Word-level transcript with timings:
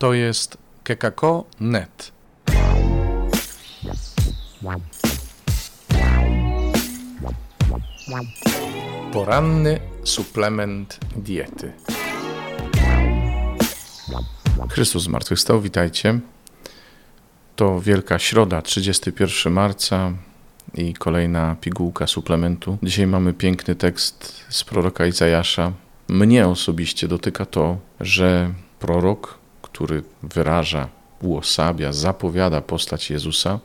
To 0.00 0.14
jest 0.14 0.58
kekako.net. 0.84 2.12
Poranny 9.12 9.80
suplement 10.04 10.98
diety. 11.16 11.72
Chrystus 14.70 15.02
zmartwychwstał, 15.02 15.60
witajcie. 15.60 16.20
To 17.56 17.80
Wielka 17.80 18.18
Środa, 18.18 18.62
31 18.62 19.52
marca 19.52 20.12
i 20.74 20.94
kolejna 20.94 21.56
pigułka 21.60 22.06
suplementu. 22.06 22.78
Dzisiaj 22.82 23.06
mamy 23.06 23.32
piękny 23.32 23.74
tekst 23.74 24.44
z 24.48 24.64
proroka 24.64 25.06
Izajasza. 25.06 25.72
Mnie 26.08 26.48
osobiście 26.48 27.08
dotyka 27.08 27.46
to, 27.46 27.78
że 28.00 28.54
prorok, 28.78 29.39
który 29.72 30.02
wyraża, 30.22 30.88
uosabia, 31.22 31.92
zapowiada 31.92 32.60
postać 32.60 33.10
Jezusa, 33.10 33.60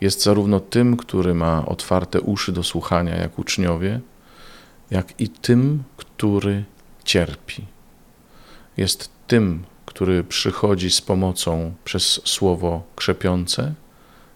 jest 0.00 0.22
zarówno 0.22 0.60
tym, 0.60 0.96
który 0.96 1.34
ma 1.34 1.66
otwarte 1.66 2.20
uszy 2.20 2.52
do 2.52 2.62
słuchania, 2.62 3.16
jak 3.16 3.38
uczniowie, 3.38 4.00
jak 4.90 5.20
i 5.20 5.28
tym, 5.28 5.82
który 5.96 6.64
cierpi. 7.04 7.64
Jest 8.76 9.10
tym, 9.26 9.64
który 9.86 10.24
przychodzi 10.24 10.90
z 10.90 11.00
pomocą 11.00 11.74
przez 11.84 12.20
słowo 12.24 12.82
krzepiące, 12.96 13.74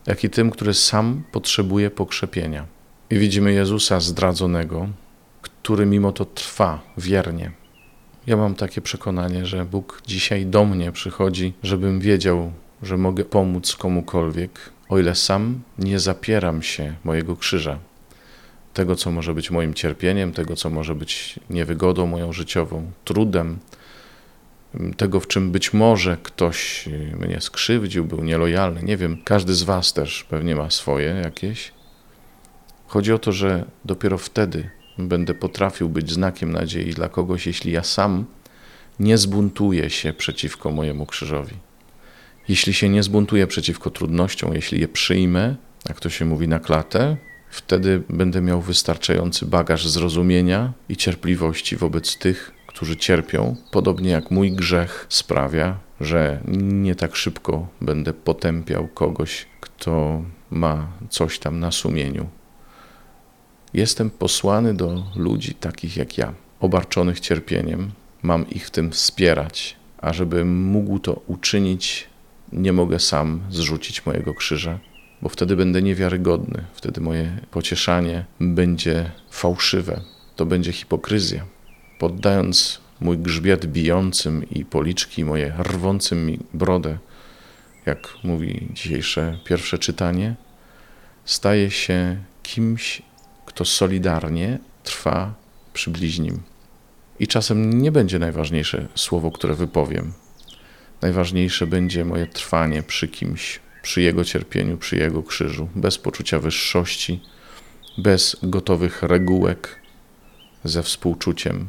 jak 0.06 0.24
i 0.24 0.30
tym, 0.30 0.50
który 0.50 0.74
sam 0.74 1.22
potrzebuje 1.32 1.90
pokrzepienia. 1.90 2.66
I 3.10 3.18
widzimy 3.18 3.52
Jezusa 3.52 4.00
zdradzonego, 4.00 4.88
który 5.42 5.86
mimo 5.86 6.12
to 6.12 6.24
trwa 6.24 6.80
wiernie. 6.98 7.59
Ja 8.26 8.36
mam 8.36 8.54
takie 8.54 8.80
przekonanie, 8.80 9.46
że 9.46 9.64
Bóg 9.64 10.02
dzisiaj 10.06 10.46
do 10.46 10.64
mnie 10.64 10.92
przychodzi, 10.92 11.52
żebym 11.62 12.00
wiedział, 12.00 12.52
że 12.82 12.96
mogę 12.96 13.24
pomóc 13.24 13.76
komukolwiek, 13.76 14.70
o 14.88 14.98
ile 14.98 15.14
sam 15.14 15.60
nie 15.78 15.98
zapieram 15.98 16.62
się 16.62 16.94
mojego 17.04 17.36
krzyża, 17.36 17.78
tego, 18.74 18.96
co 18.96 19.10
może 19.10 19.34
być 19.34 19.50
moim 19.50 19.74
cierpieniem, 19.74 20.32
tego, 20.32 20.56
co 20.56 20.70
może 20.70 20.94
być 20.94 21.40
niewygodą 21.50 22.06
moją 22.06 22.32
życiową, 22.32 22.90
trudem, 23.04 23.58
tego, 24.96 25.20
w 25.20 25.26
czym 25.26 25.50
być 25.50 25.72
może 25.72 26.16
ktoś 26.22 26.88
mnie 27.20 27.40
skrzywdził, 27.40 28.04
był 28.04 28.24
nielojalny. 28.24 28.82
Nie 28.82 28.96
wiem, 28.96 29.18
każdy 29.24 29.54
z 29.54 29.62
Was 29.62 29.92
też 29.92 30.24
pewnie 30.24 30.56
ma 30.56 30.70
swoje 30.70 31.08
jakieś. 31.08 31.72
Chodzi 32.86 33.12
o 33.12 33.18
to, 33.18 33.32
że 33.32 33.64
dopiero 33.84 34.18
wtedy 34.18 34.70
będę 35.08 35.34
potrafił 35.34 35.88
być 35.88 36.12
znakiem 36.12 36.52
nadziei 36.52 36.90
dla 36.90 37.08
kogoś, 37.08 37.46
jeśli 37.46 37.72
ja 37.72 37.82
sam 37.82 38.24
nie 39.00 39.18
zbuntuję 39.18 39.90
się 39.90 40.12
przeciwko 40.12 40.70
mojemu 40.70 41.06
krzyżowi. 41.06 41.54
Jeśli 42.48 42.74
się 42.74 42.88
nie 42.88 43.02
zbuntuję 43.02 43.46
przeciwko 43.46 43.90
trudnościom, 43.90 44.54
jeśli 44.54 44.80
je 44.80 44.88
przyjmę, 44.88 45.56
jak 45.88 46.00
to 46.00 46.10
się 46.10 46.24
mówi 46.24 46.48
na 46.48 46.58
klatę, 46.58 47.16
wtedy 47.50 48.02
będę 48.08 48.40
miał 48.40 48.60
wystarczający 48.60 49.46
bagaż 49.46 49.88
zrozumienia 49.88 50.72
i 50.88 50.96
cierpliwości 50.96 51.76
wobec 51.76 52.18
tych, 52.18 52.52
którzy 52.66 52.96
cierpią, 52.96 53.56
podobnie 53.70 54.10
jak 54.10 54.30
mój 54.30 54.52
grzech 54.52 55.06
sprawia, 55.08 55.78
że 56.00 56.40
nie 56.62 56.94
tak 56.94 57.16
szybko 57.16 57.68
będę 57.80 58.12
potępiał 58.12 58.88
kogoś, 58.88 59.46
kto 59.60 60.22
ma 60.50 60.88
coś 61.10 61.38
tam 61.38 61.60
na 61.60 61.70
sumieniu. 61.70 62.28
Jestem 63.74 64.10
posłany 64.10 64.74
do 64.74 65.04
ludzi 65.16 65.54
takich 65.54 65.96
jak 65.96 66.18
ja, 66.18 66.34
obarczonych 66.60 67.20
cierpieniem. 67.20 67.90
Mam 68.22 68.50
ich 68.50 68.66
w 68.66 68.70
tym 68.70 68.90
wspierać, 68.90 69.76
a 69.98 70.12
żebym 70.12 70.62
mógł 70.62 70.98
to 70.98 71.22
uczynić, 71.26 72.06
nie 72.52 72.72
mogę 72.72 72.98
sam 72.98 73.40
zrzucić 73.50 74.06
mojego 74.06 74.34
krzyża, 74.34 74.78
bo 75.22 75.28
wtedy 75.28 75.56
będę 75.56 75.82
niewiarygodny, 75.82 76.64
wtedy 76.74 77.00
moje 77.00 77.40
pocieszanie 77.50 78.24
będzie 78.40 79.10
fałszywe, 79.30 80.00
to 80.36 80.46
będzie 80.46 80.72
hipokryzja. 80.72 81.46
Poddając 81.98 82.80
mój 83.00 83.18
grzbiet 83.18 83.66
bijącym 83.66 84.50
i 84.50 84.64
policzki 84.64 85.24
moje 85.24 85.54
rwącym 85.58 86.26
mi 86.26 86.38
brodę, 86.54 86.98
jak 87.86 88.08
mówi 88.24 88.68
dzisiejsze 88.72 89.38
pierwsze 89.44 89.78
czytanie, 89.78 90.34
staje 91.24 91.70
się 91.70 92.16
kimś, 92.42 93.02
kto 93.50 93.64
solidarnie 93.64 94.58
trwa 94.82 95.34
przy 95.72 95.90
bliźnim. 95.90 96.42
I 97.18 97.26
czasem 97.26 97.82
nie 97.82 97.92
będzie 97.92 98.18
najważniejsze 98.18 98.88
słowo, 98.94 99.30
które 99.30 99.54
wypowiem. 99.54 100.12
Najważniejsze 101.02 101.66
będzie 101.66 102.04
moje 102.04 102.26
trwanie 102.26 102.82
przy 102.82 103.08
kimś, 103.08 103.60
przy 103.82 104.02
jego 104.02 104.24
cierpieniu, 104.24 104.78
przy 104.78 104.96
jego 104.96 105.22
krzyżu, 105.22 105.68
bez 105.74 105.98
poczucia 105.98 106.38
wyższości, 106.38 107.20
bez 107.98 108.36
gotowych 108.42 109.02
regułek, 109.02 109.80
ze 110.64 110.82
współczuciem, 110.82 111.68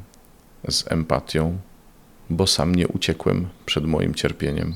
z 0.69 0.91
empatią, 0.91 1.57
bo 2.29 2.47
sam 2.47 2.75
nie 2.75 2.87
uciekłem 2.87 3.47
przed 3.65 3.85
moim 3.85 4.15
cierpieniem. 4.15 4.73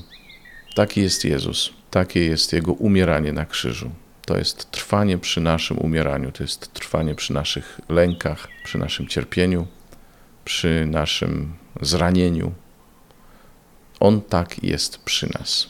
Taki 0.75 1.01
jest 1.01 1.25
Jezus, 1.25 1.73
takie 1.91 2.25
jest 2.25 2.53
Jego 2.53 2.73
umieranie 2.73 3.33
na 3.33 3.45
krzyżu. 3.45 3.91
To 4.25 4.37
jest 4.37 4.71
trwanie 4.71 5.17
przy 5.17 5.41
naszym 5.41 5.77
umieraniu, 5.77 6.31
to 6.31 6.43
jest 6.43 6.73
trwanie 6.73 7.15
przy 7.15 7.33
naszych 7.33 7.81
lękach, 7.89 8.47
przy 8.63 8.77
naszym 8.77 9.07
cierpieniu, 9.07 9.67
przy 10.45 10.85
naszym 10.85 11.55
zranieniu. 11.81 12.53
On 13.99 14.21
tak 14.21 14.63
jest 14.63 14.97
przy 14.97 15.33
nas. 15.33 15.69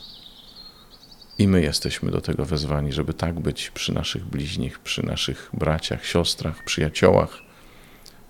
I 1.37 1.47
my 1.47 1.61
jesteśmy 1.61 2.11
do 2.11 2.21
tego 2.21 2.45
wezwani, 2.45 2.93
żeby 2.93 3.13
tak 3.13 3.39
być 3.39 3.69
przy 3.69 3.93
naszych 3.93 4.25
bliźnich, 4.25 4.79
przy 4.79 5.05
naszych 5.05 5.49
braciach, 5.53 6.05
siostrach, 6.05 6.63
przyjaciołach, 6.63 7.37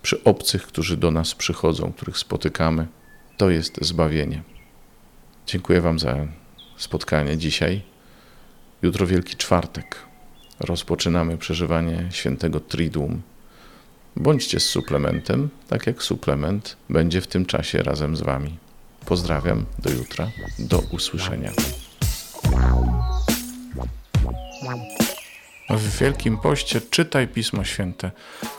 przy 0.02 0.24
obcych, 0.24 0.66
którzy 0.66 0.96
do 0.96 1.10
nas 1.10 1.34
przychodzą, 1.34 1.92
których 1.92 2.18
spotykamy. 2.18 2.86
To 3.36 3.50
jest 3.50 3.78
zbawienie. 3.84 4.42
Dziękuję 5.46 5.80
Wam 5.80 5.98
za 5.98 6.26
spotkanie 6.76 7.36
dzisiaj. 7.36 7.82
Jutro 8.82 9.06
Wielki 9.06 9.36
Czwartek. 9.36 10.06
Rozpoczynamy 10.60 11.38
przeżywanie 11.38 12.08
świętego 12.10 12.60
Triduum. 12.60 13.22
Bądźcie 14.16 14.60
z 14.60 14.64
suplementem, 14.64 15.48
tak 15.68 15.86
jak 15.86 16.02
suplement 16.02 16.76
będzie 16.90 17.20
w 17.20 17.26
tym 17.26 17.46
czasie 17.46 17.82
razem 17.82 18.16
z 18.16 18.20
Wami. 18.20 18.58
Pozdrawiam, 19.06 19.66
do 19.78 19.90
jutra, 19.90 20.30
do 20.58 20.78
usłyszenia. 20.78 21.52
W 25.70 25.98
Wielkim 25.98 26.38
Poście 26.38 26.80
czytaj 26.80 27.28
Pismo 27.28 27.64
Święte, 27.64 28.10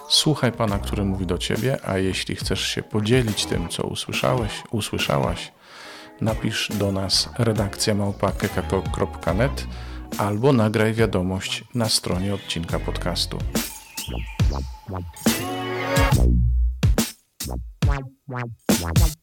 słuchaj 0.09 0.52
Pana, 0.52 0.79
który 0.79 1.03
mówi 1.03 1.25
do 1.25 1.38
Ciebie, 1.38 1.78
a 1.85 1.97
jeśli 1.97 2.35
chcesz 2.35 2.68
się 2.68 2.84
podzielić 2.84 3.46
tym, 3.46 3.69
co 3.69 3.84
usłyszałeś, 3.84 4.52
usłyszałaś, 4.72 5.52
napisz 6.22 6.69
do 6.74 6.91
nas 6.91 7.29
redakcja 7.38 7.96
małpa.kekako.net 7.96 9.68
albo 10.18 10.53
nagraj 10.53 10.94
wiadomość 10.94 11.63
na 11.75 11.90
stronie 11.90 12.34
odcinka 12.34 12.79
podcastu. 12.79 13.38
Wow, 17.88 18.01
wow, 18.28 18.41
wow. 18.81 19.16